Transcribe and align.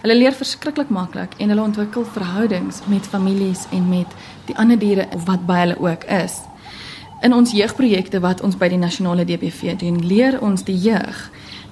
Hulle 0.00 0.16
leer 0.16 0.32
verskriklik 0.32 0.88
maklik 0.88 1.34
en 1.38 1.48
hulle 1.48 1.62
ontwikkel 1.62 2.04
verhoudings 2.04 2.80
met 2.86 3.06
families 3.06 3.66
en 3.70 3.88
met 3.88 4.06
die 4.46 4.56
ander 4.56 4.78
diere 4.78 5.08
wat 5.26 5.46
by 5.46 5.58
hulle 5.64 5.78
ook 5.78 6.04
is. 6.04 6.40
In 7.22 7.34
ons 7.36 7.52
jeugprojekte 7.52 8.20
wat 8.20 8.40
ons 8.40 8.56
by 8.56 8.68
die 8.68 8.80
nasionale 8.80 9.24
DBV 9.28 9.76
doen, 9.76 10.00
leer 10.00 10.40
ons 10.40 10.64
die 10.64 10.78
jeug 10.78 11.28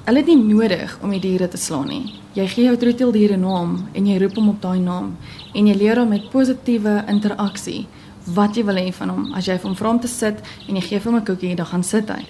Hulle 0.09 0.23
het 0.23 0.29
nie 0.31 0.41
nodig 0.41 0.95
om 1.05 1.11
die 1.13 1.21
diere 1.21 1.51
te 1.53 1.59
slaan 1.61 1.91
nie. 1.93 2.15
Jy 2.33 2.47
gee 2.49 2.65
jou 2.65 2.77
troeteldier 2.81 3.35
'n 3.37 3.41
naam 3.41 3.89
en 3.93 4.07
jy 4.07 4.17
roep 4.19 4.37
hom 4.37 4.49
op 4.49 4.63
daai 4.63 4.81
naam 4.81 5.17
en 5.55 5.67
jy 5.67 5.75
leer 5.75 5.99
hom 5.99 6.09
met 6.09 6.31
positiewe 6.31 7.05
interaksie 7.09 7.87
wat 8.25 8.57
jy 8.57 8.65
wil 8.65 8.77
hê 8.77 8.93
van 8.93 9.09
hom. 9.09 9.35
As 9.35 9.45
jy 9.47 9.59
hom 9.63 9.77
vra 9.77 9.91
om 9.91 10.01
te 10.01 10.09
sit 10.09 10.41
en 10.69 10.75
jy 10.77 10.81
gee 10.81 11.01
hom 11.05 11.17
'n 11.17 11.25
koekie, 11.25 11.55
dan 11.55 11.67
gaan 11.67 11.85
sit 11.85 12.09
hy. 12.09 12.25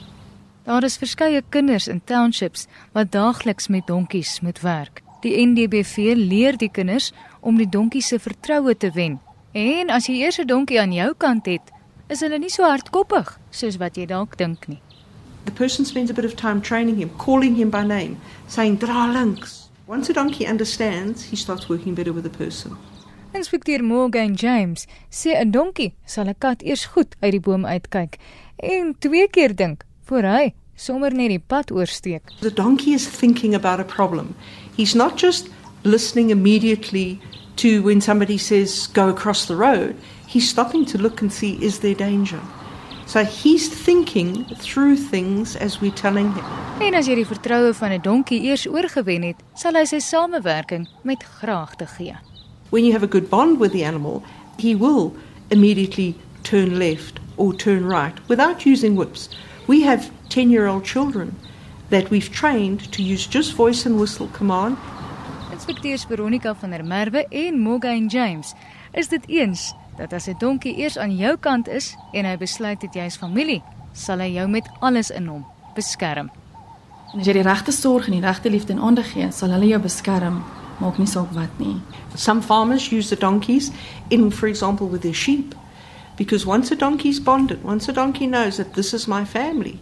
Daar 0.64 0.84
is 0.84 0.98
verskeie 0.98 1.42
kinders 1.48 1.86
in 1.86 2.00
townships 2.04 2.66
wat 2.92 3.12
daagliks 3.12 3.68
met 3.68 3.86
donkies 3.86 4.40
moet 4.40 4.60
werk. 4.60 5.07
Die 5.22 5.34
NDBV 5.46 6.14
leer 6.14 6.56
die 6.56 6.70
kinders 6.70 7.12
om 7.40 7.56
die 7.58 7.68
donkie 7.68 8.02
se 8.02 8.18
vertroue 8.18 8.76
te 8.76 8.90
wen. 8.94 9.18
En 9.52 9.90
as 9.90 10.06
jy 10.06 10.20
eers 10.22 10.38
'n 10.38 10.46
donkie 10.46 10.80
aan 10.80 10.92
jou 10.92 11.14
kant 11.14 11.46
het, 11.46 11.72
is 12.08 12.20
hulle 12.20 12.38
nie 12.38 12.50
so 12.50 12.62
hardkoppig 12.62 13.38
soos 13.50 13.76
wat 13.76 13.96
jy 13.96 14.06
dalk 14.06 14.36
dink 14.38 14.68
nie. 14.68 14.80
The 15.44 15.52
person 15.52 15.84
spends 15.84 16.10
a 16.10 16.14
bit 16.14 16.24
of 16.24 16.34
time 16.34 16.60
training 16.60 16.96
him, 16.96 17.10
calling 17.16 17.56
him 17.56 17.70
by 17.70 17.82
name, 17.82 18.16
saying 18.46 18.78
dra 18.78 19.06
links. 19.06 19.70
Once 19.86 20.10
a 20.10 20.12
donkey 20.12 20.46
understands, 20.46 21.30
he 21.30 21.36
starts 21.36 21.68
working 21.68 21.94
better 21.94 22.12
with 22.12 22.24
the 22.24 22.38
person. 22.38 22.76
Inspekteur 23.32 23.82
Morgan 23.82 24.34
James 24.34 24.86
sê 25.10 25.34
'n 25.34 25.50
donkie 25.50 25.92
sal 26.04 26.28
'n 26.28 26.34
kat 26.38 26.62
eers 26.62 26.84
goed 26.84 27.16
uit 27.20 27.32
die 27.32 27.40
boom 27.40 27.64
uitkyk 27.64 28.16
en 28.56 28.94
twee 28.98 29.28
keer 29.28 29.56
dink 29.56 29.84
voor 30.04 30.22
hy 30.22 30.54
sommer 30.78 31.10
net 31.14 31.32
die 31.32 31.42
pad 31.42 31.72
oorsteek. 31.74 32.22
The 32.40 32.52
donkey 32.54 32.94
is 32.94 33.06
thinking 33.06 33.54
about 33.54 33.80
a 33.80 33.84
problem. 33.84 34.34
He's 34.76 34.94
not 34.94 35.18
just 35.18 35.50
listening 35.82 36.30
immediately 36.30 37.20
to 37.56 37.82
when 37.82 38.00
somebody 38.00 38.38
says 38.38 38.86
go 38.94 39.08
across 39.08 39.46
the 39.46 39.56
road. 39.56 39.96
He's 40.26 40.48
stopping 40.48 40.84
to 40.86 40.98
look 40.98 41.20
and 41.20 41.32
see 41.32 41.58
is 41.60 41.80
there 41.80 41.94
danger. 41.94 42.40
So 43.06 43.24
he's 43.24 43.68
thinking 43.68 44.44
through 44.56 44.96
things 44.96 45.56
as 45.56 45.80
we're 45.80 45.96
telling 45.96 46.32
him. 46.32 46.44
En 46.80 46.94
as 46.94 47.08
jy 47.08 47.16
die 47.18 47.26
vertroue 47.26 47.72
van 47.74 47.92
'n 47.92 48.02
donkie 48.02 48.42
eers 48.46 48.66
oorgewen 48.68 49.22
het, 49.22 49.40
sal 49.54 49.74
hy 49.74 49.84
sy 49.84 49.98
samewerking 49.98 50.86
met 51.02 51.24
graagte 51.40 51.86
gee. 51.86 52.14
When 52.70 52.84
you 52.84 52.92
have 52.92 53.02
a 53.02 53.10
good 53.10 53.30
bond 53.30 53.58
with 53.58 53.72
the 53.72 53.84
animal, 53.84 54.22
he 54.58 54.76
will 54.76 55.16
immediately 55.50 56.14
turn 56.42 56.78
left 56.78 57.18
or 57.38 57.54
turn 57.56 57.88
right 57.88 58.14
without 58.28 58.66
using 58.66 58.96
whips. 58.96 59.28
We 59.66 59.82
have 59.82 60.10
10 60.28 60.50
year 60.50 60.66
old 60.66 60.84
children 60.84 61.36
that 61.90 62.10
we've 62.10 62.30
trained 62.30 62.92
to 62.92 63.02
use 63.02 63.26
just 63.26 63.54
voice 63.54 63.86
and 63.86 63.98
whistle 63.98 64.28
command. 64.32 64.76
Inspekteurs 65.52 66.04
Veronica 66.04 66.54
van 66.54 66.70
der 66.70 66.84
Merwe 66.84 67.26
en 67.28 67.60
Morgan 67.60 68.06
James 68.06 68.54
is 68.92 69.08
dit 69.08 69.28
eens 69.28 69.74
dat 69.96 70.12
as 70.12 70.26
'n 70.26 70.34
donkie 70.38 70.76
eers 70.76 70.98
aan 70.98 71.16
jou 71.16 71.36
kant 71.36 71.68
is 71.68 71.96
en 72.12 72.24
hy 72.24 72.36
besluit 72.36 72.80
dit 72.80 72.94
jy's 72.94 73.16
familie, 73.16 73.62
sal 73.92 74.18
hy 74.18 74.32
jou 74.32 74.48
met 74.48 74.68
alles 74.80 75.10
in 75.10 75.26
hom 75.26 75.46
beskerm. 75.74 76.30
En 77.12 77.20
as 77.20 77.26
jy 77.26 77.32
die 77.32 77.42
regte 77.42 77.72
sorg 77.72 78.06
en 78.06 78.12
die 78.12 78.26
regte 78.26 78.50
liefde 78.50 78.72
en 78.72 78.78
aandag 78.80 79.12
gee, 79.12 79.30
sal 79.30 79.50
hulle 79.50 79.66
jou 79.66 79.80
beskerm 79.80 80.44
maak 80.78 80.98
nie 80.98 81.06
saak 81.06 81.30
wat 81.34 81.58
nie. 81.58 81.76
Some 82.14 82.42
farmers 82.42 82.90
use 82.92 83.08
the 83.08 83.16
donkeys 83.16 83.70
in, 84.10 84.30
for 84.30 84.48
example, 84.48 84.88
with 84.88 85.02
their 85.02 85.14
sheep. 85.14 85.54
Because 86.18 86.44
once 86.44 86.72
a 86.72 86.76
donkey's 86.76 87.20
bonded, 87.20 87.62
once 87.62 87.88
a 87.88 87.92
donkey 87.92 88.26
knows 88.26 88.56
that 88.56 88.74
this 88.74 88.92
is 88.92 89.06
my 89.06 89.24
family, 89.24 89.78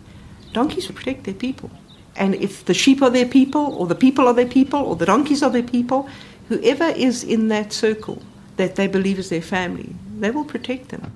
donkeys 0.53 0.87
will 0.87 0.95
protect 0.95 1.25
their 1.25 1.34
people. 1.34 1.70
And 2.15 2.34
if 2.34 2.65
the 2.65 2.75
sheep 2.75 3.03
are 3.03 3.11
their 3.11 3.27
people, 3.27 3.75
or 3.78 3.87
the 3.87 3.95
people 3.95 4.28
are 4.28 4.34
their 4.34 4.47
people, 4.47 4.81
or 4.81 4.97
the 4.97 5.06
donkeys 5.06 5.43
are 5.43 5.51
their 5.51 5.62
people, 5.62 6.09
whoever 6.48 6.89
is 6.95 7.25
in 7.25 7.48
that 7.48 7.73
circle 7.73 8.19
that 8.56 8.77
they 8.77 8.87
believe 8.87 9.19
is 9.19 9.31
their 9.31 9.43
family, 9.43 9.97
they 10.20 10.31
will 10.31 10.45
protect 10.45 10.91
them. 10.91 11.12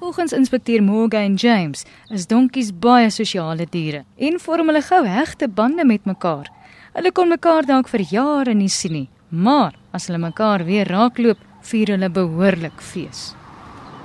Volgens 0.00 0.32
inspekteur 0.32 0.82
Morgan 0.82 1.34
James 1.36 1.84
is 2.10 2.26
donkies 2.26 2.70
baie 2.72 3.10
sosiale 3.10 3.66
diere 3.66 4.04
en 4.16 4.38
vorm 4.38 4.70
hulle 4.70 4.82
gou 4.86 5.02
hegte 5.06 5.48
bande 5.48 5.84
met 5.84 6.06
mekaar. 6.06 6.46
Hulle 6.94 7.10
kon 7.12 7.30
mekaar 7.34 7.66
dalk 7.66 7.90
vir 7.90 8.06
jare 8.10 8.54
nie 8.54 8.70
sien 8.70 8.94
nie, 8.94 9.08
maar 9.30 9.74
as 9.90 10.06
hulle 10.06 10.22
mekaar 10.22 10.62
weer 10.66 10.86
raakloop, 10.86 11.42
vier 11.66 11.96
hulle 11.96 12.10
behoorlik 12.14 12.78
fees. 12.78 13.37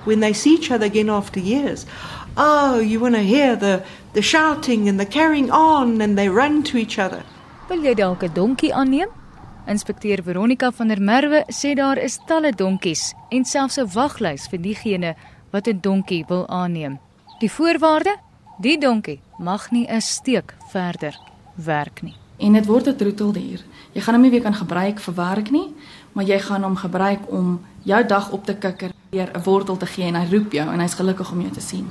When 0.05 0.19
they 0.19 0.33
see 0.33 0.55
each 0.55 0.71
other 0.71 0.85
again 0.85 1.09
after 1.09 1.39
years, 1.39 1.85
oh, 2.37 2.79
you 2.79 2.99
want 2.99 3.15
to 3.15 3.21
hear 3.21 3.55
the 3.55 3.81
the 4.13 4.21
shouting 4.21 4.89
and 4.89 4.99
the 4.99 5.05
carrying 5.05 5.51
on 5.51 6.01
and 6.01 6.17
they 6.17 6.29
run 6.29 6.63
to 6.63 6.77
each 6.77 6.99
other. 6.99 7.23
Wil 7.69 7.83
jy 7.83 7.95
dalk 7.95 8.23
'n 8.23 8.33
donkie 8.33 8.73
aanneem? 8.73 9.09
Inspekteur 9.67 10.23
Veronica 10.23 10.71
van 10.71 10.87
der 10.87 11.01
Merwe 11.01 11.45
sê 11.47 11.75
daar 11.75 11.97
is 11.97 12.19
talle 12.27 12.51
donkies 12.51 13.13
en 13.29 13.45
selfs 13.45 13.77
'n 13.77 13.87
waglys 13.93 14.47
vir 14.47 14.59
diegene 14.59 15.15
wat 15.51 15.67
'n 15.67 15.79
donkie 15.81 16.25
wil 16.27 16.47
aanneem. 16.47 16.99
Die 17.39 17.51
voorwaarde: 17.51 18.17
die 18.59 18.77
donkie 18.77 19.19
mag 19.39 19.71
nie 19.71 19.87
'n 19.87 20.01
steek 20.01 20.53
verder 20.71 21.15
werk 21.55 22.01
nie 22.01 22.15
en 22.43 22.53
dit 22.53 22.65
word 22.65 22.87
'n 22.87 22.95
troeteldier. 22.95 23.61
Jy 23.93 24.01
gaan 24.01 24.13
hom 24.13 24.21
nie 24.21 24.31
weer 24.31 24.41
kan 24.41 24.53
gebruik 24.53 24.99
vir 24.99 25.13
werk 25.13 25.51
nie, 25.51 25.73
maar 26.11 26.25
jy 26.25 26.39
gaan 26.39 26.63
hom 26.63 26.75
gebruik 26.75 27.31
om 27.31 27.61
jou 27.83 28.05
dag 28.07 28.31
op 28.31 28.45
te 28.45 28.55
kikker, 28.55 28.91
deur 29.09 29.29
'n 29.33 29.43
wortel 29.43 29.77
te 29.77 29.85
gee 29.85 30.05
en 30.05 30.15
hy 30.15 30.27
roep 30.31 30.51
jou 30.51 30.67
en 30.73 30.79
hy's 30.79 30.93
gelukkig 30.93 31.31
om 31.31 31.41
jou 31.41 31.51
te 31.51 31.61
sien. 31.61 31.87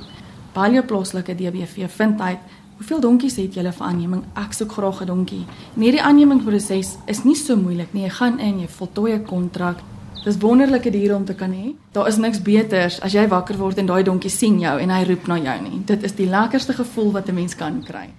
Baie 0.53 0.83
plaaslike 0.83 1.35
DBV 1.35 1.89
vind 1.89 2.21
uit 2.21 2.39
hoeveel 2.77 2.99
donkies 2.99 3.35
het 3.35 3.53
julle 3.53 3.71
vir 3.71 3.85
aanneming? 3.85 4.23
Ek 4.35 4.53
soek 4.53 4.71
graag 4.71 5.01
'n 5.01 5.05
donkie. 5.05 5.45
En 5.75 5.81
hierdie 5.81 6.01
aannemingsproses 6.01 6.97
is 7.05 7.23
nie 7.23 7.35
so 7.35 7.55
moeilik 7.55 7.93
nie. 7.93 8.03
Jy 8.03 8.09
gaan 8.09 8.39
in, 8.39 8.59
jy 8.59 8.67
voltooi 8.67 9.13
'n 9.13 9.25
kontrak. 9.25 9.77
Dis 10.23 10.37
wonderlike 10.37 10.91
diere 10.91 11.15
om 11.15 11.25
te 11.25 11.33
kan 11.33 11.51
hê. 11.51 11.75
Daar 11.91 12.07
is 12.07 12.17
niks 12.17 12.41
beters 12.41 13.01
as 13.01 13.13
jy 13.13 13.27
wakker 13.27 13.57
word 13.57 13.77
en 13.77 13.85
daai 13.85 14.03
donkie 14.03 14.29
sien 14.29 14.59
jou 14.59 14.79
en 14.79 14.89
hy 14.89 15.03
roep 15.03 15.27
na 15.27 15.37
jou 15.37 15.61
nie. 15.61 15.81
Dit 15.85 16.03
is 16.03 16.15
die 16.15 16.27
lekkerste 16.27 16.73
gevoel 16.73 17.11
wat 17.11 17.29
'n 17.29 17.33
mens 17.33 17.55
kan 17.55 17.83
kry. 17.83 18.09